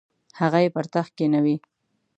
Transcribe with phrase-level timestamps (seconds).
[0.39, 1.55] هغه یې پر تخت کښینوي.